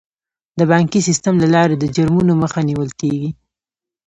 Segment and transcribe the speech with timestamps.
[0.59, 3.29] د بانکي سیستم له لارې د جرمونو مخه نیول کیږي.